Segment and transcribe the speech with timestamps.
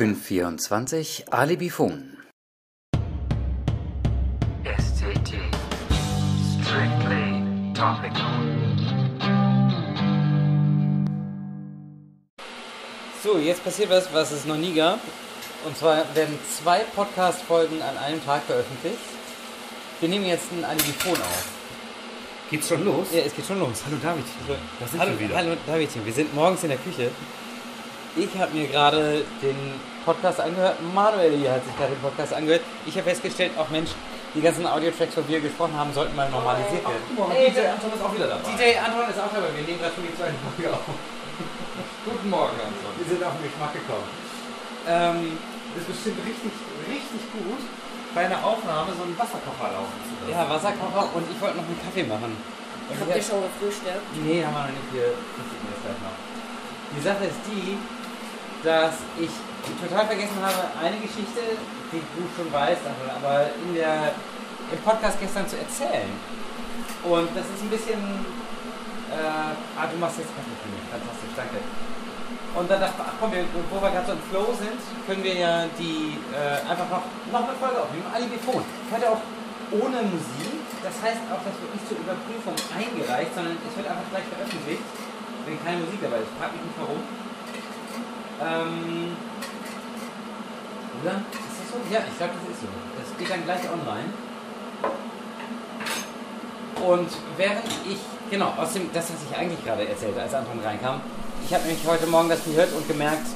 [0.00, 2.16] 524 Alibifon.
[4.64, 5.34] SCT.
[6.56, 7.44] Strictly
[7.74, 8.32] topical.
[13.22, 15.00] So, jetzt passiert was, was es noch nie gab.
[15.66, 18.96] Und zwar werden zwei Podcast-Folgen an einem Tag veröffentlicht.
[20.00, 21.44] Wir nehmen jetzt ein Alibifon auf.
[22.50, 23.08] Geht's schon los?
[23.12, 23.82] Ja, es geht schon los.
[23.84, 24.24] Hallo David.
[24.48, 25.36] So, Da sind hallo, wir wieder.
[25.36, 27.10] hallo Davidchen, wir sind morgens in der Küche.
[28.16, 29.56] Ich habe mir gerade den
[30.04, 30.76] Podcast angehört.
[30.94, 32.62] Manuel hier hat sich gerade den Podcast angehört.
[32.86, 33.90] Ich habe festgestellt, auch Mensch,
[34.34, 37.30] die ganzen Audio-Tracks, von wir gesprochen haben, sollten mal normalisiert werden.
[37.30, 38.42] Hey, DJ Anton ist auch wieder dabei.
[38.50, 39.50] DJ Anton ist auch dabei.
[39.54, 40.86] Wir nehmen gerade schon die zweite Folge auf.
[42.06, 42.92] Guten Morgen, Anton.
[42.98, 44.08] Wir sind auf den Geschmack gekommen.
[44.88, 45.38] Ähm,
[45.76, 46.50] Das ist bestimmt richtig,
[46.90, 47.62] richtig gut,
[48.14, 50.34] bei einer Aufnahme so einen Wasserkocher laufen zu lassen.
[50.34, 52.34] ja, Wasserkocher und ich wollte noch einen Kaffee machen.
[52.90, 54.02] Habt ich ihr schon gefrühstückt?
[54.18, 54.90] Nee, haben wir noch nicht.
[54.90, 56.16] Wir frühstücken jetzt gleich noch.
[56.90, 57.78] Die Sache ist die,
[58.62, 59.30] dass ich
[59.80, 61.56] total vergessen habe, eine Geschichte,
[61.92, 62.82] die du schon weißt,
[63.16, 64.12] aber in der,
[64.72, 66.10] im Podcast gestern zu erzählen.
[67.04, 68.00] Und das ist ein bisschen.
[69.10, 70.84] Äh, ah, du machst jetzt Kaffee für mich.
[70.86, 71.58] Fantastisch, danke.
[72.54, 75.22] Und dann dachte ich, ach komm, wir, wo wir gerade so im Flow sind, können
[75.22, 78.06] wir ja die äh, einfach noch, noch eine Folge aufnehmen.
[78.10, 78.62] Alibifon.
[78.90, 79.22] Heute auch
[79.70, 80.62] ohne Musik.
[80.82, 84.86] Das heißt auch, das wird nicht zur Überprüfung eingereicht, sondern es wird einfach gleich veröffentlicht,
[85.46, 86.32] wenn keine Musik dabei ist.
[86.40, 87.00] Frag mich nicht warum.
[88.40, 89.16] Ähm,
[91.02, 91.12] oder?
[91.12, 91.76] Ist das so?
[91.92, 92.68] Ja, ich glaube, das ist so.
[92.98, 94.10] Das geht dann gleich online.
[96.80, 97.98] Und während ich,
[98.30, 101.00] genau, aus dem, das, was ich eigentlich gerade erzählte, als Anton reinkam,
[101.44, 103.26] ich habe nämlich heute Morgen das gehört und gemerkt,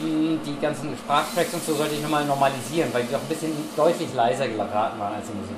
[0.00, 3.52] mh, die ganzen Sprachtracks und so sollte ich nochmal normalisieren, weil die doch ein bisschen
[3.76, 5.56] deutlich leiser geraten waren als die Musik.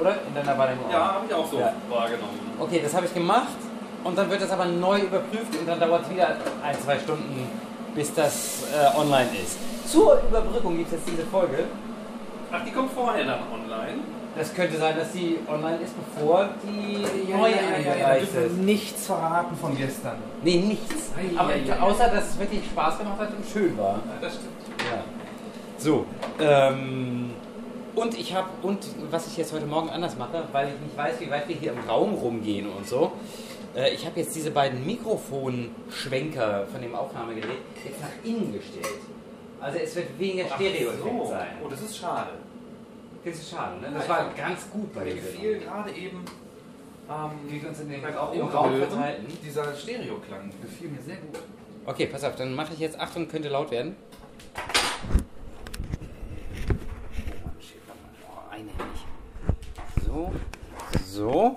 [0.00, 0.16] Oder?
[0.26, 0.90] In deiner Wahrnehmung?
[0.90, 1.14] Ja, auch?
[1.14, 1.72] habe ich auch so Ja.
[1.88, 2.40] wahrgenommen.
[2.58, 3.54] Okay, das habe ich gemacht
[4.02, 7.48] und dann wird das aber neu überprüft und dann dauert es wieder ein, zwei Stunden,
[7.94, 9.58] bis das äh, online ist.
[9.90, 11.64] Zur Überbrückung gibt es jetzt diese Folge.
[12.50, 14.02] Ach, die kommt vorher dann online.
[14.36, 18.56] Das könnte sein, dass sie online ist, bevor die neue ja, ja, ja, eingereicht ist.
[18.56, 20.16] nichts verraten von gestern.
[20.42, 21.12] Nee, nichts.
[21.36, 23.94] Aber außer, dass es wirklich Spaß gemacht hat und schön war.
[23.94, 24.50] Ja, das stimmt.
[24.90, 25.04] Ja.
[25.78, 26.04] So.
[26.40, 27.30] Ähm,
[27.94, 28.78] und ich habe, und
[29.10, 31.72] was ich jetzt heute Morgen anders mache, weil ich nicht weiß, wie weit wir hier
[31.72, 33.12] im Raum rumgehen und so,
[33.74, 39.00] äh, ich habe jetzt diese beiden Mikrofonschwenker von dem Aufnahmegerät jetzt nach innen gestellt.
[39.60, 41.26] Also es wird weniger Ach so.
[41.30, 41.46] sein.
[41.64, 42.30] Oh, das ist schade.
[43.24, 43.90] Das ist schade, ne?
[43.94, 46.24] Das war ganz gut bei Mir dem gefiel gerade eben
[47.48, 49.26] Wie ähm, wir uns in den Raum, im Raum verhalten.
[49.42, 51.38] dieser Stereoklang gefiel mir sehr gut.
[51.86, 53.96] Okay, pass auf, dann mache ich jetzt, Achtung, könnte laut werden.
[58.26, 58.76] Oh, einhändig.
[60.06, 60.32] So,
[61.06, 61.56] so.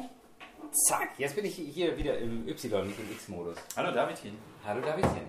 [0.88, 3.58] Zack, jetzt bin ich hier wieder im Y, nicht im X-Modus.
[3.75, 4.38] Hallo Davidchen.
[4.66, 5.28] Hallo Davidchen.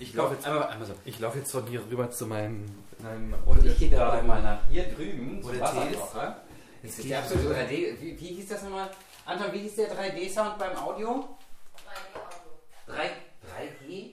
[0.00, 0.94] Ich Lauf laufe jetzt einmal, einmal so.
[1.04, 2.64] ich lauf jetzt von hier rüber zu meinem.
[2.98, 6.00] meinem Und ich gehe gerade mal nach hier drüben Wo zum der Tee ist.
[6.00, 6.40] Wasserkocher.
[6.82, 7.58] Jetzt ist der absolute rüber.
[7.58, 8.00] 3D.
[8.00, 8.90] Wie, wie hieß das nochmal?
[9.26, 11.36] Anton, wie hieß der 3D-Sound beim Audio?
[12.86, 14.12] 3, 3G?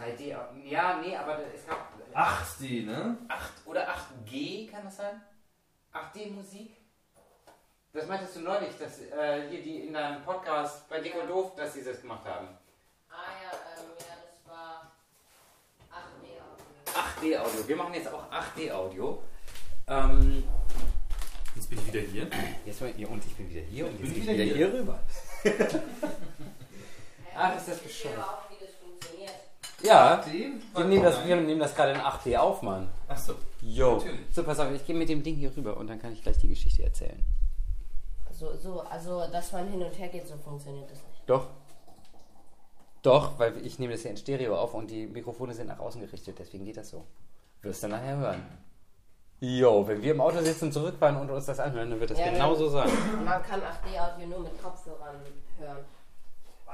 [0.00, 0.24] 3D.
[0.64, 3.18] Ja, nee, aber es gab Ach, die, ne?
[3.28, 5.20] 8 oder 8G, kann das sein?
[5.92, 6.81] 8D-Musik?
[7.94, 11.54] Das meintest du neulich, dass äh, hier die in deinem Podcast bei Dick und Doof,
[11.56, 12.48] dass sie das gemacht haben.
[13.10, 14.92] Ah ja, ähm, ja, das war
[16.94, 17.68] 8 8D-Audio.
[17.68, 19.22] Wir machen jetzt auch 8D-Audio.
[19.88, 20.44] Ähm,
[21.54, 22.26] Jetzt bin ich wieder hier.
[22.64, 24.54] jetzt mal, ja, und ich bin wieder hier und jetzt bin ich wieder wieder hier.
[24.56, 24.98] hier rüber.
[27.36, 28.18] Ach, ist das bescheuert.
[28.20, 29.34] auch, wie das funktioniert.
[29.82, 30.62] Ja, Den?
[30.74, 32.88] wir nehmen das, wir nehmen das gerade in 8D auf, Mann.
[33.06, 33.34] Achso.
[33.60, 33.96] Jo.
[33.96, 34.20] Natürlich.
[34.30, 36.38] So, pass auf, ich gehe mit dem Ding hier rüber und dann kann ich gleich
[36.38, 37.22] die Geschichte erzählen.
[38.42, 41.22] So, so, also, dass man hin und her geht, so funktioniert das nicht.
[41.26, 41.46] Doch.
[43.02, 46.00] Doch, weil ich nehme das hier in Stereo auf und die Mikrofone sind nach außen
[46.00, 47.06] gerichtet, deswegen geht das so.
[47.60, 48.42] Wirst du nachher hören.
[49.38, 52.30] Jo, wenn wir im Auto sitzen, zurückfahren und uns das anhören, dann wird das Ja,
[52.32, 52.58] genau ja.
[52.58, 52.90] so sein.
[53.24, 55.20] Man kann 8D-Audio nur mit Kopfhörern
[55.60, 55.84] hören.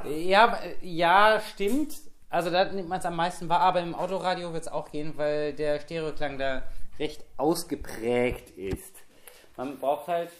[0.05, 1.97] Ja, ja, stimmt.
[2.31, 5.19] Also da nimmt man es am meisten wahr, aber im Autoradio wird es auch gehen,
[5.19, 6.63] weil der Stereoklang da
[6.99, 8.95] recht ausgeprägt ist.
[9.59, 10.31] Man braucht halt.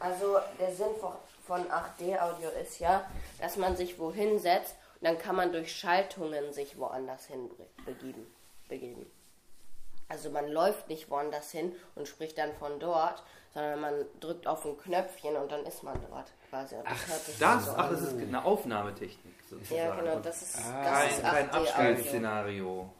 [0.00, 1.12] Also, der Sinn von,
[1.46, 3.04] von 8D-Audio ist ja,
[3.40, 7.50] dass man sich wohin setzt und dann kann man durch Schaltungen sich woanders hin
[7.84, 8.26] begeben.
[8.68, 9.06] begeben.
[10.10, 13.22] Also man läuft nicht woanders hin und spricht dann von dort,
[13.52, 16.76] sondern man drückt auf ein Knöpfchen und dann ist man dort quasi.
[16.76, 19.76] Und das hört sich Das, so ach, das ist eine Aufnahmetechnik sozusagen.
[19.80, 21.60] Ja, genau, das ist, Ah, das Kein, ist kein 8D-Audio.
[21.60, 22.90] Abstellszenario.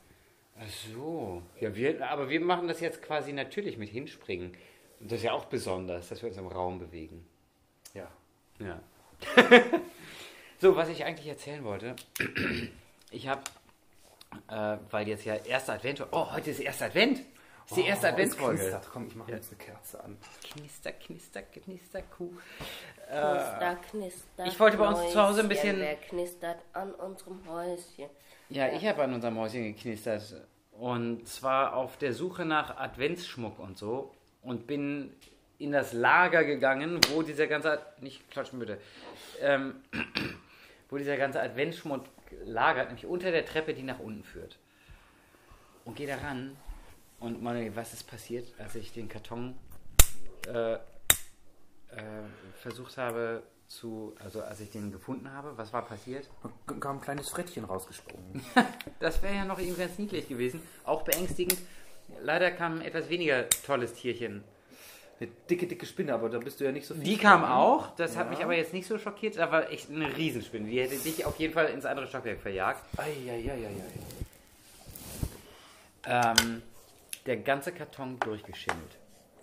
[0.60, 1.42] Ach so.
[1.60, 4.54] Ja, wir, aber wir machen das jetzt quasi natürlich mit Hinspringen.
[5.00, 7.26] Und das ist ja auch besonders, dass wir uns im Raum bewegen.
[7.94, 8.08] Ja.
[8.58, 8.80] Ja.
[10.60, 11.94] so, was ich eigentlich erzählen wollte.
[13.10, 13.40] Ich habe
[14.50, 16.06] Äh, weil jetzt ja erster Advent.
[16.10, 17.20] Oh, heute ist erster Advent.
[17.66, 18.58] Ist die erste Oh, Adventsfolge.
[18.60, 18.88] knistert.
[18.92, 20.18] Komm, ich mache jetzt eine Kerze an.
[20.42, 22.30] Knister, knister, knister, Kuh.
[23.06, 24.46] Knister, knister.
[24.46, 28.10] ich wollte bei uns zu Hause ein bisschen- Wer knistert an unserem Häuschen?
[28.50, 30.46] Ja, ich habe an unserem Mäuschen geknistert.
[30.72, 34.12] Und zwar auf der Suche nach Adventsschmuck und so.
[34.48, 35.12] Und bin
[35.58, 37.82] in das Lager gegangen, wo dieser ganze.
[38.00, 38.78] Nicht klatschen bitte.
[39.40, 39.74] Ähm,
[40.88, 42.06] wo dieser ganze Adventsschmuck
[42.46, 44.58] lagert, nämlich unter der Treppe, die nach unten führt.
[45.84, 46.56] Und gehe da ran.
[47.20, 49.54] Und Manuel, was ist passiert, als ich den Karton
[50.46, 50.78] äh, äh,
[52.62, 54.14] versucht habe zu.
[54.18, 56.26] Also, als ich den gefunden habe, was war passiert?
[56.66, 58.42] Da kam ein kleines Frettchen rausgesprungen.
[59.00, 60.60] Das wäre ja noch irgendwie ganz niedlich gewesen.
[60.84, 61.58] Auch beängstigend.
[62.22, 64.42] Leider kam ein etwas weniger tolles Tierchen.
[65.20, 67.02] Eine dicke, dicke Spinne, aber da bist du ja nicht so viel.
[67.02, 67.52] Die kam ne?
[67.54, 67.94] auch.
[67.96, 68.30] Das hat Ja.
[68.30, 69.36] mich aber jetzt nicht so schockiert.
[69.36, 70.68] War echt eine Riesenspinne.
[70.68, 72.82] Die hätte dich auf jeden Fall ins andere Stockwerk verjagt.
[72.96, 73.70] Eieieiei.
[76.06, 76.62] Ähm,
[77.26, 78.96] der ganze Karton durchgeschimmelt.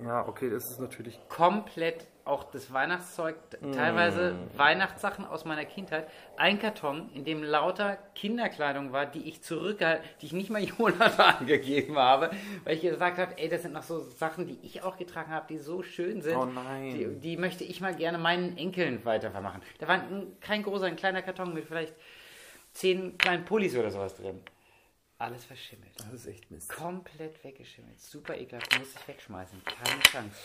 [0.04, 1.20] Ja, okay, das ist natürlich.
[1.30, 3.36] Komplett auch das Weihnachtszeug,
[3.74, 6.08] teilweise Weihnachtssachen aus meiner Kindheit.
[6.38, 11.46] Ein Karton, in dem lauter Kinderkleidung war, die ich zurückgehalten, die ich nicht mal Jonathan
[11.46, 12.32] gegeben habe,
[12.64, 15.46] weil ich gesagt habe, ey, das sind noch so Sachen, die ich auch getragen habe,
[15.48, 16.36] die so schön sind.
[16.36, 16.96] Oh nein.
[16.96, 19.62] Die, die möchte ich mal gerne meinen Enkeln weitervermachen.
[19.78, 21.94] Da war ein, kein großer, ein kleiner Karton mit vielleicht
[22.74, 24.42] zehn kleinen Pullis oder sowas drin.
[25.18, 25.92] Alles verschimmelt.
[25.98, 26.70] Das ist echt Mist.
[26.70, 28.00] Komplett weggeschimmelt.
[28.02, 29.64] Super ekelhaft, muss ich wegschmeißen.
[29.64, 30.36] Keine Chance.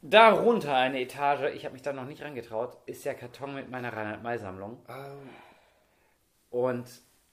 [0.00, 3.92] Darunter eine Etage, ich habe mich da noch nicht rangetraut, ist der Karton mit meiner
[3.92, 4.80] Reinhard-May-Sammlung.
[6.50, 6.86] Und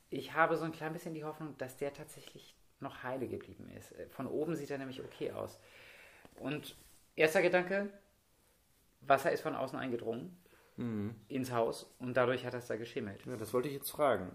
[0.09, 3.93] ich habe so ein klein bisschen die Hoffnung, dass der tatsächlich noch heile geblieben ist.
[4.09, 5.59] Von oben sieht er nämlich okay aus.
[6.37, 6.75] Und
[7.15, 7.89] erster Gedanke,
[9.01, 10.35] Wasser ist von außen eingedrungen
[11.27, 13.25] ins Haus und dadurch hat das da geschimmelt.
[13.25, 14.31] Ja, das wollte ich jetzt fragen.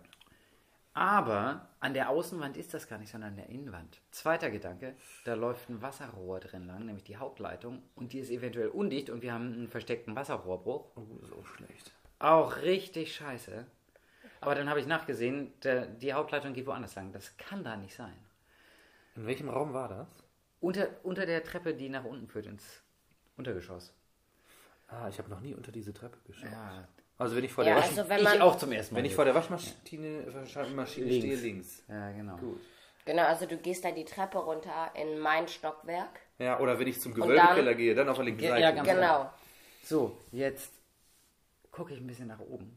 [0.92, 4.00] Aber an der Außenwand ist das gar nicht, sondern an der Innenwand.
[4.10, 8.68] Zweiter Gedanke, da läuft ein Wasserrohr drin lang, nämlich die Hauptleitung, und die ist eventuell
[8.68, 10.90] undicht und wir haben einen versteckten Wasserrohrbruch.
[10.96, 11.92] Oh, ist auch schlecht.
[12.18, 13.66] Auch richtig scheiße.
[14.40, 17.12] Aber dann habe ich nachgesehen, der, die Hauptleitung geht woanders lang.
[17.12, 18.16] Das kann da nicht sein.
[19.16, 20.08] In welchem Raum war das?
[20.60, 22.82] Unter, unter der Treppe, die nach unten führt ins
[23.36, 23.94] Untergeschoss.
[24.88, 26.50] Ah, ich habe noch nie unter diese Treppe geschaut.
[26.50, 26.88] Ja,
[27.20, 28.98] Also wenn ich vor Ja, der, also Wasch wenn man, ich auch zum ersten Mal.
[28.98, 30.24] wenn ich vor der Waschmaschine
[30.74, 31.18] Maschine Links.
[31.18, 31.82] stehe, links.
[31.88, 32.36] ja, genau.
[32.38, 32.60] Gut.
[33.04, 36.20] genau, also du gehst da die Treppe runter in mein Stockwerk.
[36.38, 38.62] Ja, oder wenn ich zum Gewölbekeller gehe, dann auf der linken Ja, Seite.
[38.62, 39.30] ja, ganz Genau.
[39.84, 40.72] So, jetzt
[41.70, 42.76] gucke ich ein bisschen nach oben.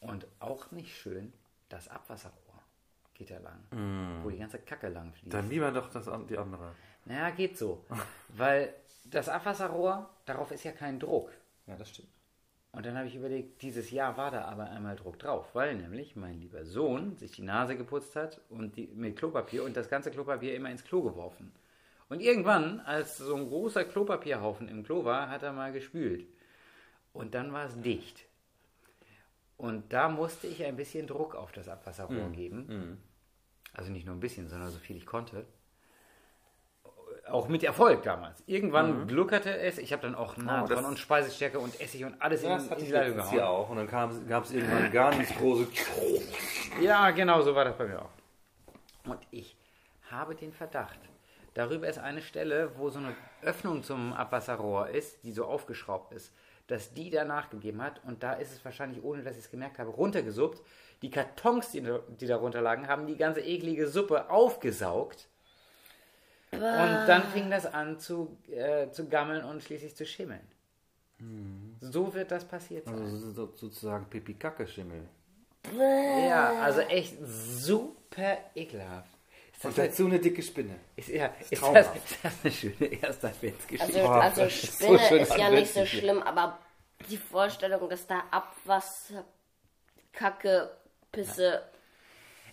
[0.00, 1.32] Und auch nicht schön,
[1.70, 2.34] das Abwasserrohr
[3.14, 5.32] geht da lang, wo die ganze Kacke lang fließt.
[5.32, 6.74] Dann lieber doch das, die andere.
[7.06, 7.82] naja, geht so.
[8.28, 8.74] Weil
[9.06, 11.30] das Abwasserrohr, darauf ist ja kein Druck.
[11.66, 12.08] Ja, das stimmt.
[12.74, 16.16] Und dann habe ich überlegt, dieses Jahr war da aber einmal Druck drauf, weil nämlich
[16.16, 20.10] mein lieber Sohn sich die Nase geputzt hat und die, mit Klopapier und das ganze
[20.10, 21.52] Klopapier immer ins Klo geworfen.
[22.08, 26.26] Und irgendwann, als so ein großer Klopapierhaufen im Klo war, hat er mal gespült.
[27.12, 28.24] Und dann war es dicht.
[29.56, 32.98] Und da musste ich ein bisschen Druck auf das Abwasserrohr geben.
[33.72, 35.46] Also nicht nur ein bisschen, sondern so viel ich konnte.
[37.30, 38.42] Auch mit Erfolg damals.
[38.46, 39.78] Irgendwann gluckerte es.
[39.78, 42.80] Ich habe dann auch Natron das- und Speisestärke und Essig und alles Das in, hatte
[42.80, 43.30] in die Leitung gehauen.
[43.30, 43.70] hier auch.
[43.70, 43.88] Und dann
[44.28, 45.66] gab es irgendwann ganz große...
[46.80, 48.10] Ja, genau so war das bei mir auch.
[49.06, 49.56] Und ich
[50.10, 50.98] habe den Verdacht,
[51.54, 56.32] darüber ist eine Stelle, wo so eine Öffnung zum Abwasserrohr ist, die so aufgeschraubt ist,
[56.66, 58.02] dass die da nachgegeben hat.
[58.04, 60.62] Und da ist es wahrscheinlich, ohne dass ich es gemerkt habe, runtergesuppt.
[61.02, 61.82] Die Kartons, die,
[62.20, 65.28] die darunter lagen, haben die ganze eklige Suppe aufgesaugt.
[66.56, 70.46] Und dann fing das an zu, äh, zu gammeln und schließlich zu schimmeln.
[71.80, 72.94] So wird das passiert sein.
[73.00, 75.02] Also so- sozusagen Pipi-Kacke-Schimmel.
[75.78, 79.08] Ja, also echt super ekelhaft.
[79.56, 80.74] Ist Und das, dazu eine dicke Spinne.
[80.96, 81.96] ist, ja, ist, das, traumhaft.
[81.96, 83.94] ist das eine schöne erste Adventsgeschichte?
[84.00, 86.58] Also, Oh, also das ist so Spinne schön ist ja nicht so schlimm, aber
[87.08, 89.24] die Vorstellung, dass da Abwasser,
[90.12, 90.70] Kacke,
[91.12, 91.62] Pisse.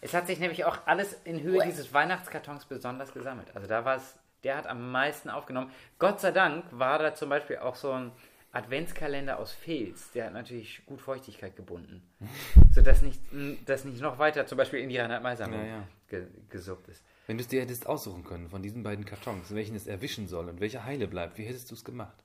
[0.02, 3.56] Es hat sich nämlich auch alles in Höhe dieses Weihnachtskartons besonders gesammelt.
[3.56, 5.72] Also da war es, der hat am meisten aufgenommen.
[6.00, 8.12] Gott sei Dank war da zum Beispiel auch so ein
[8.52, 10.12] Adventskalender aus Filz.
[10.12, 12.02] Der hat natürlich gut Feuchtigkeit gebunden.
[12.72, 13.22] sodass nicht,
[13.66, 15.88] das nicht noch weiter zum Beispiel in die Reinhard-May-Sammlung Ja, ja.
[16.10, 17.04] ge, gesuppt ist.
[17.28, 20.50] Wenn du es dir hättest aussuchen können von diesen beiden Kartons, welchen es erwischen soll
[20.50, 22.24] und welcher heile bleibt, wie hättest du es gemacht?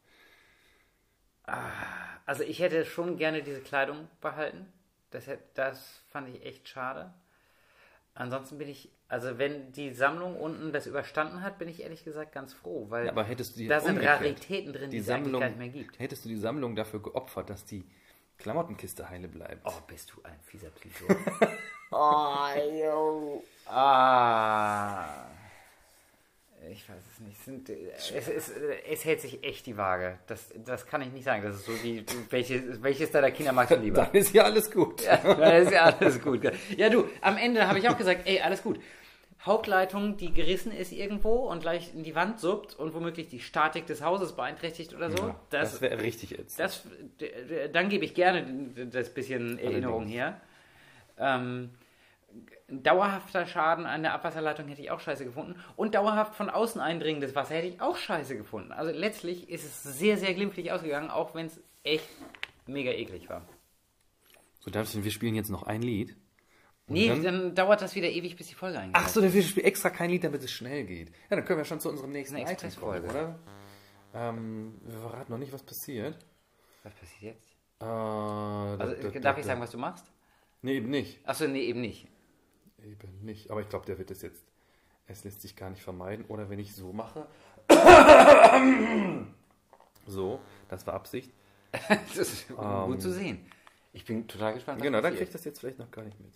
[2.24, 4.66] Also ich hätte schon gerne diese Kleidung behalten.
[5.10, 7.12] Das, das fand ich echt schade.
[8.18, 12.32] Ansonsten bin ich, also wenn die Sammlung unten das überstanden hat, bin ich ehrlich gesagt
[12.32, 15.08] ganz froh, weil Ja, aber hättest du die da sind Raritäten drin, die, die es
[15.10, 15.98] eigentlich Sammlung, gar nicht mehr gibt.
[15.98, 17.84] hättest du die Sammlung dafür geopfert, dass die
[18.38, 19.60] Klamottenkiste heile bleibt?
[19.66, 21.04] Oh, bist du ein fieser Psycho.
[21.92, 23.42] Oh, Junge.
[23.66, 25.26] Ah.
[26.70, 27.35] Ich weiß es nicht.
[27.35, 28.52] Es, sind, äh, es, es,
[28.90, 30.18] es hält sich echt die Waage.
[30.26, 31.42] Das, das kann ich nicht sagen.
[31.42, 34.04] Das ist so wie, welches, welches deiner Kinder magst du lieber?
[34.12, 35.02] Dann ist ja alles gut.
[35.02, 36.42] Ja, dann ist ja alles gut.
[36.76, 38.80] Ja, du, am Ende habe ich auch gesagt, ey, alles gut.
[39.40, 43.86] Hauptleitung, die gerissen ist irgendwo und gleich in die Wand suppt und womöglich die Statik
[43.86, 45.28] des Hauses beeinträchtigt oder so.
[45.28, 46.58] Ja, das wäre richtig jetzt.
[46.58, 46.82] Das,
[47.72, 48.44] dann gebe ich gerne
[48.90, 50.40] das bisschen Erinnerung her.
[51.16, 51.70] Ähm,
[52.68, 55.54] dauerhafter Schaden an der Abwasserleitung hätte ich auch scheiße gefunden.
[55.76, 58.72] Und dauerhaft von außen eindringendes Wasser hätte ich auch scheiße gefunden.
[58.72, 62.08] Also letztlich ist es sehr, sehr glimpflich ausgegangen, auch wenn es echt
[62.66, 63.46] mega eklig war.
[64.60, 66.16] So, Davidchen, wir spielen jetzt noch ein Lied.
[66.88, 68.94] Und Nee, dann- dann dauert das wieder ewig, bis die Folge eingeht.
[68.96, 71.08] Ach so, wir spielen extra kein Lied, damit es schnell geht.
[71.30, 73.06] Ja, dann können wir schon zu unserem nächsten Item Expressfolge.
[73.08, 73.38] kommen, oder?
[74.14, 76.16] Ähm, wir verraten noch nicht, was passiert.
[76.84, 77.56] Was passiert jetzt?
[77.80, 80.10] Äh, Also, da- da- darf da- ich sagen, was du machst?
[80.62, 81.18] Nee, eben nicht.
[81.28, 82.06] Achso, nee, eben nicht.
[82.86, 83.50] Eben nicht.
[83.50, 84.44] Aber ich glaube, der wird es jetzt.
[85.08, 86.24] Es lässt sich gar nicht vermeiden.
[86.26, 87.26] Oder wenn ich so mache.
[90.06, 91.32] so, das war Absicht.
[91.88, 93.50] Das ist Ähm, gut zu sehen.
[93.92, 94.80] Ich bin total gespannt.
[94.82, 96.32] Genau, dann kriegt das jetzt vielleicht noch gar nicht mit.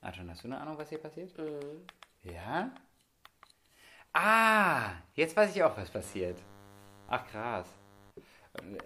[0.00, 1.32] Anton, hast du eine Ahnung, was hier passiert?
[2.22, 2.70] Ja?
[4.12, 6.38] Ah, jetzt weiß ich auch, was passiert.
[7.08, 7.68] Ach, krass.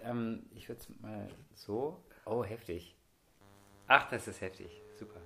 [0.03, 2.03] Ähm, ich würde es mal so.
[2.25, 2.95] Oh, heftig.
[3.87, 4.81] Ach, das ist heftig.
[4.97, 5.21] Super.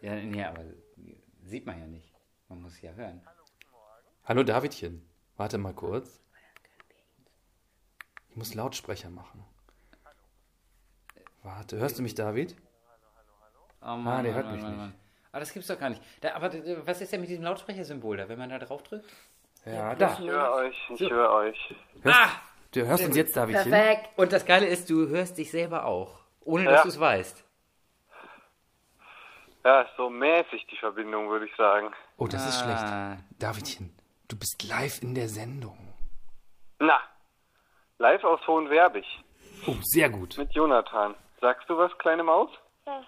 [0.00, 0.64] Ja, ja, nee, aber
[1.42, 2.12] sieht man ja nicht.
[2.48, 3.20] Man muss ja hören.
[4.24, 5.06] Hallo Davidchen.
[5.36, 6.20] Warte mal kurz.
[8.28, 9.44] Ich muss Lautsprecher machen.
[11.42, 12.54] Warte, hörst du mich, David?
[13.82, 14.80] Oh Mann, Ah, der Mann, hört Mann, mich Mann, nicht.
[14.80, 14.94] Mann.
[15.32, 16.02] Aber das gibt's doch gar nicht.
[16.20, 16.52] Da, aber
[16.86, 19.08] was ist denn mit diesem Lautsprechersymbol da, wenn man da drauf drückt?
[19.64, 20.12] Ja, da.
[20.14, 21.74] Ich höre euch, ich höre euch.
[22.04, 22.30] Ah!
[22.72, 23.70] Du hörst uns jetzt, Davidchen?
[23.70, 24.10] Perfekt.
[24.16, 26.70] Und das Geile ist, du hörst dich selber auch, ohne Ja.
[26.72, 27.44] dass du es weißt.
[29.64, 31.92] Ja, ist so mäßig die Verbindung, würde ich sagen.
[32.16, 32.82] Oh, das ist schlecht.
[32.82, 33.94] Ah, Davidchen,
[34.28, 35.76] du bist live in der Sendung.
[36.78, 36.98] Na,
[37.98, 39.04] live aus Hohenwerbig
[39.66, 40.38] Oh, sehr gut.
[40.38, 41.14] mit Jonathan.
[41.42, 42.50] Sagst du was, kleine Maus?
[42.86, 43.02] Ja.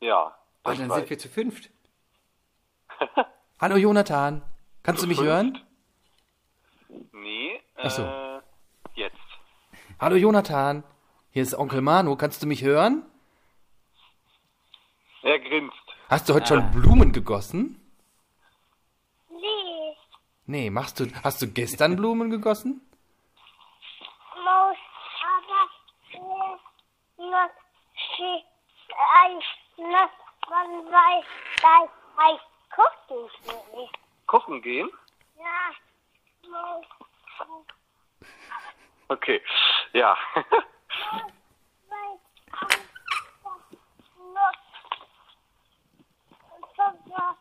[0.00, 0.26] Ja.
[0.64, 1.70] Oh, das dann weiß sind wir zu fünft.
[3.60, 4.42] Hallo Jonathan,
[4.82, 5.30] kannst du mich fünft?
[5.30, 5.60] hören?
[7.12, 8.02] Nee, Ach so.
[8.02, 8.40] äh,
[8.94, 9.16] jetzt.
[10.00, 10.82] Hallo Jonathan,
[11.30, 13.04] hier ist Onkel Manu, kannst du mich hören?
[15.22, 15.76] Er grinst.
[16.12, 17.80] Hast du heute schon Blumen gegossen?
[19.30, 19.96] Nee,
[20.44, 22.86] Nee, machst du, hast du gestern Blumen gegossen?
[24.44, 24.76] Maus,
[25.38, 25.70] aber
[29.78, 30.10] noch
[30.50, 31.24] man weiß,
[31.62, 32.40] dass
[32.74, 33.30] Kuchen
[33.72, 33.88] will.
[34.26, 34.90] Kochen gehen?
[35.38, 35.72] Ja,
[39.08, 39.40] Okay.
[39.94, 40.14] Ja.
[41.88, 42.20] weiß
[44.34, 44.52] noch
[46.76, 47.36] sogar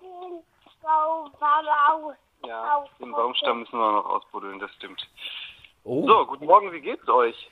[0.00, 0.42] den
[1.66, 2.16] Baum aus.
[2.46, 5.06] ja, den Baumstamm müssen wir noch ausbuddeln, das stimmt.
[5.84, 6.06] Oh.
[6.06, 7.50] So, guten Morgen, wie geht's euch?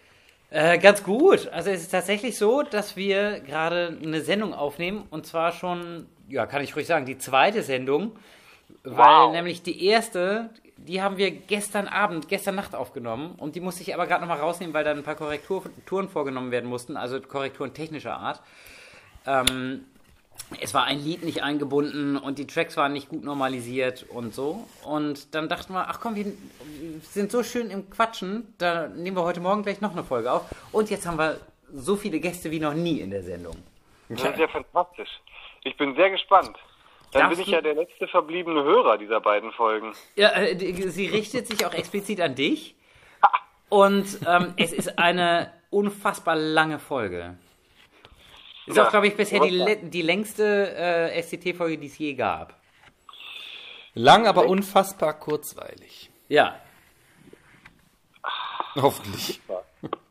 [0.50, 1.48] Äh, ganz gut.
[1.48, 6.46] Also es ist tatsächlich so, dass wir gerade eine Sendung aufnehmen und zwar schon, ja,
[6.46, 8.16] kann ich ruhig sagen, die zweite Sendung,
[8.84, 8.96] weil
[9.26, 9.32] Wow.
[9.32, 13.92] nämlich die erste, die haben wir gestern Abend, gestern Nacht aufgenommen und die musste ich
[13.94, 18.16] aber gerade nochmal rausnehmen, weil da ein paar Korrekturen vorgenommen werden mussten, also Korrekturen technischer
[18.16, 18.40] Art.
[19.26, 19.84] Ähm,
[20.61, 24.66] es war ein Lied nicht eingebunden und die Tracks waren nicht gut normalisiert und so.
[24.85, 26.33] Und dann dachten wir, ach komm, wir
[27.02, 30.43] sind so schön im Quatschen, da nehmen wir heute Morgen gleich noch eine Folge auf.
[30.73, 31.40] Und jetzt haben wir
[31.75, 33.57] so viele Gäste wie noch nie in der Sendung.
[34.09, 35.11] Das ist ja fantastisch.
[35.64, 36.57] Ich bin sehr gespannt.
[37.12, 39.93] Dann Darfst bin ich ja der letzte verbliebene Hörer dieser beiden Folgen.
[40.14, 42.76] Ja, äh, sie richtet sich auch explizit an dich.
[43.69, 47.37] Und ähm, es ist eine unfassbar lange Folge.
[48.66, 48.87] Ist Ja.
[48.87, 52.54] auch, glaube ich, bisher die, die längste äh, SCT-Folge, die es je gab.
[53.94, 56.11] Lang, aber unfassbar kurzweilig.
[56.28, 56.61] Ja.
[58.75, 59.40] Hoffentlich.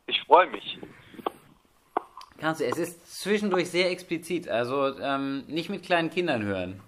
[0.06, 0.78] Ich freue mich.
[2.40, 6.80] Kannst du, es ist zwischendurch sehr explizit, also ähm, nicht mit kleinen Kindern hören.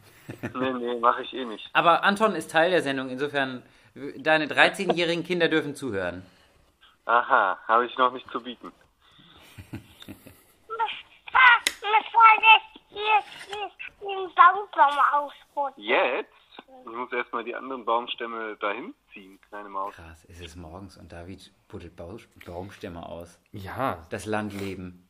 [0.55, 1.69] Nee, nee, mache ich eh nicht.
[1.73, 3.63] Aber Anton ist Teil der Sendung, insofern,
[4.19, 6.23] deine 13-jährigen Kinder dürfen zuhören.
[7.07, 8.71] Aha, habe ich noch nicht zu bieten.
[11.33, 12.31] Ah, bevor
[13.47, 15.79] hier den Baumbaum ausrutscht.
[15.79, 16.31] Jetzt?
[16.85, 19.95] Ich muss erstmal die anderen Baumstämme dahin ziehen, kleine Maus.
[19.95, 23.39] Krass, es ist morgens und David buddelt Bau- Baumstämme aus.
[23.53, 25.09] Ja, Das Landleben.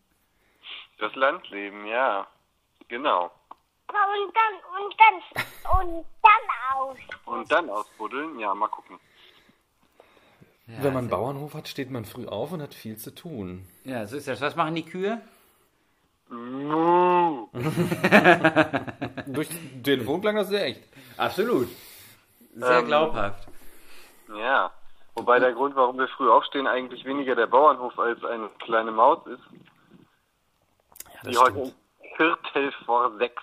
[0.99, 2.27] Das Landleben, ja.
[2.89, 3.31] Genau.
[3.89, 6.99] Und dann, und dann, und dann aus.
[7.25, 8.39] Und dann ausbuddeln?
[8.39, 8.99] Ja, mal gucken.
[10.67, 13.67] Wenn man einen Bauernhof hat, steht man früh auf und hat viel zu tun.
[13.85, 14.41] Ja, so ist das.
[14.43, 15.23] Was machen die Kühe?
[16.31, 17.49] Muh.
[19.27, 19.49] Durch
[19.83, 20.83] Telefon klang das sehr echt.
[21.17, 21.69] Absolut.
[22.55, 23.49] Sehr Ähm, glaubhaft.
[24.37, 24.71] Ja.
[25.15, 29.27] Wobei der Grund, warum wir früh aufstehen, eigentlich weniger der Bauernhof als eine kleine Maus
[29.27, 29.43] ist,
[31.25, 31.73] Ja, die heute um
[32.17, 33.43] Viertel vor sechs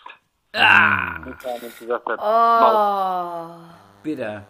[0.53, 1.17] Ah,
[1.79, 3.59] gesagt hat, Maus.
[3.59, 4.03] Oh.
[4.03, 4.45] bitter.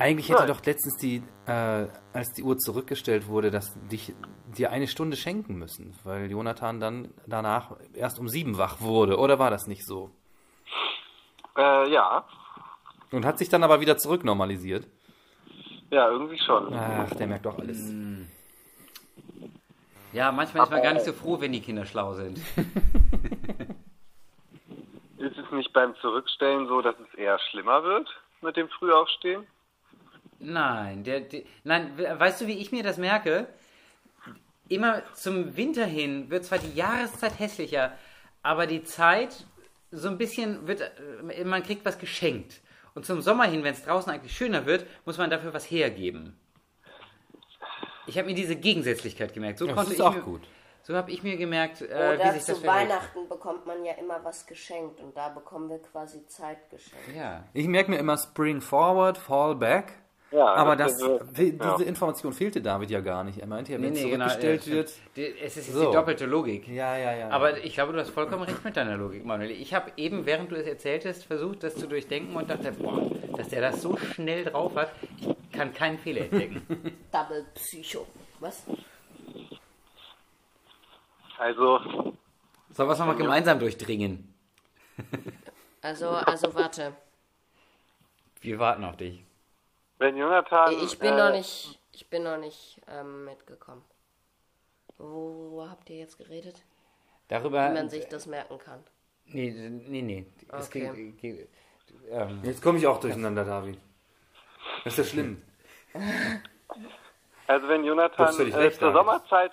[0.00, 4.14] Eigentlich hätte doch letztens die, äh, als die Uhr zurückgestellt wurde, dass dich
[4.56, 9.18] dir eine Stunde schenken müssen, weil Jonathan dann danach erst um sieben wach wurde.
[9.18, 10.10] Oder war das nicht so?
[11.54, 12.24] Äh, ja.
[13.12, 14.86] Und hat sich dann aber wieder zurücknormalisiert.
[15.90, 16.72] Ja, irgendwie schon.
[16.72, 17.92] Ach, der merkt doch alles.
[20.14, 22.38] Ja, manchmal ist man gar nicht so froh, wenn die Kinder schlau sind.
[25.18, 28.08] Ist es nicht beim Zurückstellen so, dass es eher schlimmer wird
[28.40, 29.46] mit dem Frühaufstehen?
[30.40, 33.46] Nein, der, der, nein, we- weißt du, wie ich mir das merke?
[34.68, 37.92] Immer zum Winter hin wird zwar die Jahreszeit hässlicher,
[38.42, 39.44] aber die Zeit
[39.90, 42.60] so ein bisschen wird, äh, man kriegt was geschenkt.
[42.94, 46.36] Und zum Sommer hin, wenn es draußen eigentlich schöner wird, muss man dafür was hergeben.
[48.06, 49.58] Ich habe mir diese Gegensätzlichkeit gemerkt.
[49.58, 50.42] So Das konnte ist ich auch mir, gut.
[50.82, 52.90] So habe ich mir gemerkt, äh, wie sich das zu verhält.
[52.90, 57.14] Weihnachten bekommt man ja immer was geschenkt und da bekommen wir quasi Zeit geschenkt.
[57.14, 57.44] Ja.
[57.52, 59.92] Ich merke mir immer Spring Forward, Fall Back.
[60.32, 61.72] Ja, aber das das, ja.
[61.76, 63.38] diese Information fehlte David ja gar nicht.
[63.40, 64.26] Er meinte ja, wenn Nee, nee, genau.
[64.28, 64.92] zurückgestellt äh, wird.
[65.16, 65.86] die- Es ist jetzt So.
[65.86, 66.68] die doppelte Logik.
[66.68, 67.28] Ja, ja, ja.
[67.30, 69.50] Aber ich glaube, du hast vollkommen recht mit deiner Logik, Manuel.
[69.50, 73.48] Ich habe eben, während du es erzähltest, versucht, das zu durchdenken und dachte, boah, dass
[73.48, 76.62] der das so schnell drauf hat, ich kann keinen Fehler entdecken.
[77.12, 78.06] Double Psycho.
[78.38, 78.64] Was?
[81.38, 81.78] Also,
[82.70, 84.32] Sollen wir es nochmal gemeinsam durchdringen?
[85.82, 86.92] Also, also warte.
[88.42, 89.24] Wir warten auf dich.
[90.00, 90.72] Wenn Jonathan.
[90.82, 93.84] Ich bin äh, noch nicht, ich bin noch nicht ähm, mitgekommen.
[94.98, 96.62] Wo, wo habt ihr jetzt geredet?
[97.28, 97.70] Darüber.
[97.70, 98.82] Wie man sich das merken kann.
[99.26, 100.26] Nee, nee, nee.
[100.52, 100.90] Es Okay.
[100.92, 101.48] ging, ging,
[102.10, 103.78] ähm, Jetzt komme ich auch durcheinander, David.
[104.84, 105.42] Das ist ja schlimm.
[107.46, 108.92] Also, wenn Jonathan äh, zur.
[108.92, 109.52] Sommerzeit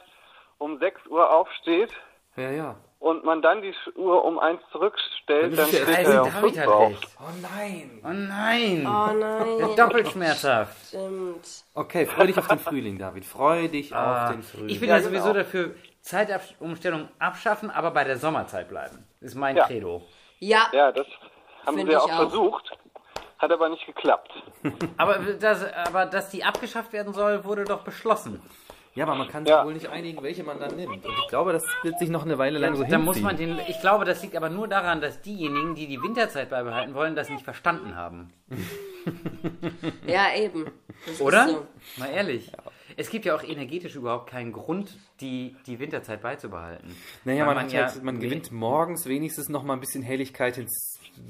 [0.57, 1.91] um 6 Uhr aufsteht
[2.35, 2.75] Ja, ja.
[2.99, 6.41] Und man dann die Uhr um 1 zurückstellt, Dann ja steht also, er um David
[6.55, 6.89] 5 hat auf.
[6.89, 7.07] recht.
[7.19, 8.01] Oh nein.
[8.03, 8.87] Oh nein!
[8.87, 9.13] Oh
[9.67, 9.75] nein.
[9.75, 10.87] Doppelt schmerzhaft.
[10.87, 11.47] Stimmt.
[11.73, 13.25] Okay, freu dich auf den Frühling, David.
[13.25, 14.67] Freu dich auf den Frühling.
[14.67, 15.33] Ah, Ich bin Ja, ja sowieso genau.
[15.35, 19.05] dafür, Zeitumstellung abschaffen, aber bei der Sommerzeit bleiben.
[19.21, 19.65] ist mein Ja.
[19.65, 20.03] Credo.
[20.39, 21.07] Ja, Ja, das
[21.65, 22.15] haben Find wir auch, auch.
[22.15, 22.71] versucht,
[23.39, 24.31] hat aber nicht geklappt.
[24.97, 28.41] Aber, das, aber dass die abgeschafft werden soll, wurde doch beschlossen.
[28.97, 29.63] Ja, aber man kann sich Ja.
[29.65, 31.05] wohl nicht einigen, welche man dann nimmt.
[31.05, 33.05] Und ich glaube, das wird sich noch eine Weile lang so Da hinziehen.
[33.05, 33.59] muss man den.
[33.67, 37.29] Ich glaube, das liegt aber nur daran, dass diejenigen, die die Winterzeit beibehalten wollen, das
[37.29, 38.33] nicht verstanden haben.
[40.07, 40.65] ja eben.
[41.05, 41.47] Das Oder?
[41.47, 41.67] So.
[41.97, 42.51] Mal ehrlich.
[42.95, 46.95] Es gibt ja auch energetisch überhaupt keinen Grund, die, die Winterzeit beizubehalten.
[47.25, 50.59] Naja, man, hat ja- halt, man gewinnt morgens wenigstens noch mal ein bisschen Helligkeit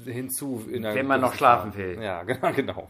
[0.06, 0.64] hinzu.
[0.66, 1.98] Wenn man noch schlafen will.
[2.02, 2.88] Ja, genau, genau.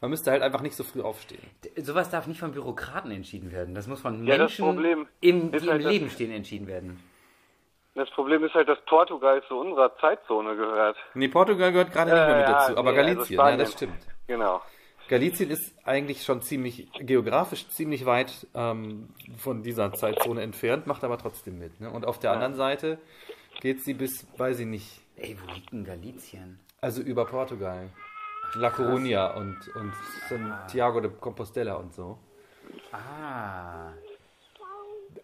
[0.00, 1.42] Man müsste halt einfach nicht so früh aufstehen.
[1.76, 3.74] Sowas darf nicht von Bürokraten entschieden werden.
[3.74, 7.00] Das muss von Ja, Menschen, im, die im halt, dass- Leben stehen, entschieden werden.
[7.94, 10.96] Das Problem ist halt, dass Portugal zu unserer Zeitzone gehört.
[11.14, 13.42] Nee, Portugal gehört gerade nicht mehr mit Äh, ja, dazu, aber nee, also Galicien, ja,
[13.42, 13.58] Spanien.
[13.58, 14.06] das stimmt.
[14.28, 14.62] Genau.
[15.08, 21.18] Galicien ist eigentlich schon ziemlich geografisch ziemlich weit ähm, von dieser Zeitzone entfernt, macht aber
[21.18, 21.80] trotzdem mit.
[21.80, 21.90] Ne?
[21.90, 22.98] Und auf der anderen Seite
[23.60, 26.60] geht sie bis, weiß ich nicht, Ey, wo liegt denn Galizien?
[26.80, 27.90] also über Portugal.
[28.54, 29.92] La Coruña und, und
[30.28, 32.18] Santiago de Compostela und so.
[32.92, 33.90] Ah.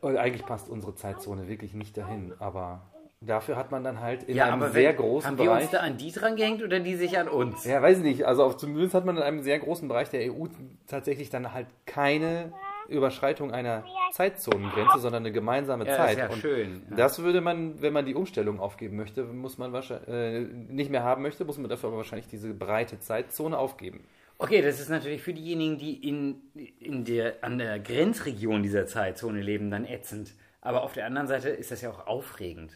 [0.00, 2.82] Und eigentlich passt unsere Zeitzone wirklich nicht dahin, aber
[3.20, 5.60] dafür hat man dann halt in Ja, einem aber sehr wenn, großen haben wir uns
[5.60, 5.70] Bereich.
[5.70, 7.64] da an die dran gehängt oder die sich an uns?
[7.64, 8.26] Ja, weiß ich nicht.
[8.26, 10.46] Also auf, zumindest hat man in einem sehr großen Bereich der EU
[10.86, 12.52] tatsächlich dann halt keine
[12.88, 16.12] Überschreitung einer Zeitzonengrenze, sondern eine gemeinsame Ja, Zeit.
[16.12, 16.82] ist ja Und schön.
[16.90, 16.96] Ja.
[16.96, 21.02] Das würde man, wenn man die Umstellung aufgeben möchte, muss man wahrscheinlich äh, nicht mehr
[21.02, 24.04] haben möchte, muss man dafür aber wahrscheinlich diese breite Zeitzone aufgeben.
[24.38, 26.42] Okay, das ist natürlich für diejenigen, die in,
[26.78, 30.34] in der, an der Grenzregion dieser Zeitzone leben, dann ätzend.
[30.60, 32.72] Aber auf der anderen Seite ist das ja auch aufregend.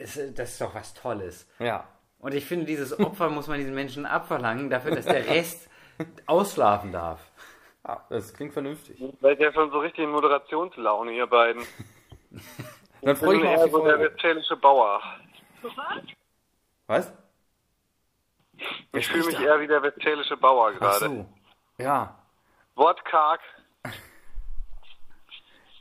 [0.00, 1.46] Es, das ist doch was Tolles.
[1.58, 1.86] Ja.
[2.18, 5.68] Und ich finde, dieses Opfer muss man diesen Menschen abverlangen, dafür, dass der Rest
[6.26, 7.20] ausschlafen darf.
[7.84, 8.96] Ah, das klingt vernünftig.
[9.20, 11.62] Seid ja schon so richtig in Moderationslaune, ihr beiden.
[13.02, 15.02] Dann Ich freue ich mich eher auf die so der westfälische Bauer.
[16.86, 17.12] Was?
[18.92, 21.06] Ich fühle mich eher wie der westfälische Bauer Ach gerade.
[21.06, 21.26] so.
[21.78, 22.16] Ja.
[22.76, 23.40] Wortkarg.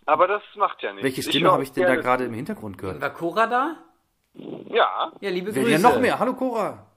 [0.07, 1.03] Aber das macht ja nichts.
[1.03, 2.99] Welche Stimme habe ich denn da gerade im Hintergrund gehört?
[3.01, 3.75] War Cora da?
[4.33, 5.11] Ja.
[5.19, 5.69] Ja, liebe Grüße.
[5.69, 6.17] ja noch mehr?
[6.17, 6.87] Hallo Cora.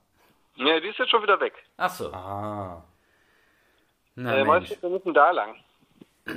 [0.56, 1.52] ja, die ist jetzt schon wieder weg.
[1.76, 2.12] Ach so.
[2.12, 2.82] Ah.
[4.16, 4.70] Na äh, Mensch.
[4.70, 4.82] Mensch.
[4.82, 5.54] wir müssen da lang.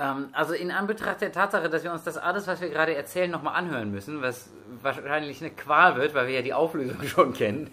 [0.00, 3.28] Ähm, also in Anbetracht der Tatsache, dass wir uns das alles, was wir gerade erzählen,
[3.30, 4.48] nochmal anhören müssen, was
[4.80, 7.70] wahrscheinlich eine Qual wird, weil wir ja die Auflösung schon kennen.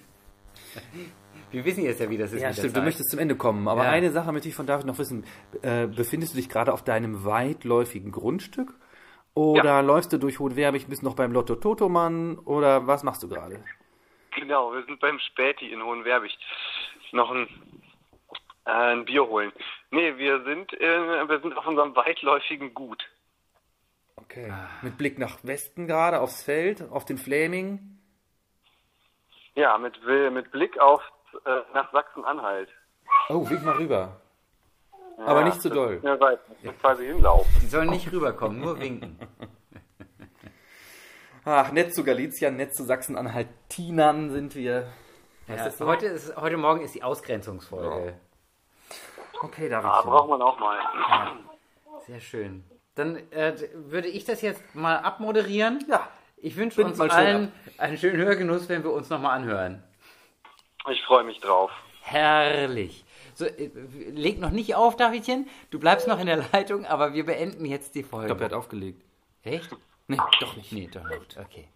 [1.51, 2.41] Wir wissen jetzt ja, wie das ist.
[2.41, 2.85] Ja, mit der stimmt, du Zeit.
[2.85, 3.67] möchtest zum Ende kommen.
[3.67, 3.91] Aber Ja.
[3.91, 5.23] eine Sache möchte ich von David noch wissen.
[5.61, 8.73] Äh, befindest du dich gerade auf deinem weitläufigen Grundstück?
[9.35, 12.39] Oder läufst du durch Hohenwerbig, bist noch beim Lotto Totomann?
[12.39, 13.63] Oder was machst du gerade?
[14.35, 16.35] Genau, wir sind beim Späti in Hohenwerbig.
[17.15, 17.47] Noch ein,
[18.65, 19.53] äh, ein Bier holen.
[19.89, 23.07] Nee, wir sind, äh, wir sind auf unserem weitläufigen Gut.
[24.17, 24.51] Okay.
[24.81, 27.99] Mit Blick nach Westen gerade, aufs Feld, auf den Flaming.
[29.55, 31.01] Ja, mit, mit Blick auf
[31.45, 32.67] äh, nach Sachsen-Anhalt.
[33.29, 34.19] Oh, wink mal rüber.
[35.17, 35.99] Aber nicht zu das doll.
[36.03, 36.39] mir weit.
[36.81, 37.49] Quasi hinlaufen.
[37.61, 39.17] Die sollen nicht rüberkommen, nur winken.
[41.45, 44.91] Ach, nett zu Galizien, nett zu Sachsen-Anhalt-Tinern sind wir.
[45.47, 45.85] Ja, so?
[45.85, 48.15] heute, ist, heute Morgen ist die Ausgrenzungsfolge.
[49.41, 50.05] Okay, Ah, David.
[50.05, 50.79] braucht man auch mal.
[52.07, 52.63] Sehr schön.
[52.95, 55.83] Dann äh, würde ich das jetzt mal abmoderieren.
[55.89, 56.07] Ja.
[56.37, 59.83] Ich wünsche uns mal schön allen einen schönen Hörgenuss, wenn wir uns nochmal anhören.
[60.89, 61.71] Ich freue mich drauf.
[62.01, 63.03] Herrlich.
[63.33, 63.71] So, äh,
[64.11, 65.47] leg noch nicht auf, Davidchen.
[65.71, 68.25] Du bleibst noch in der Leitung, aber wir beenden jetzt die Folge.
[68.27, 69.03] Ich glaube, er hat aufgelegt.
[69.43, 69.69] Echt?
[70.07, 70.71] Nee, doch nicht.
[70.71, 71.37] Nee, doch nicht.
[71.37, 71.67] Okay.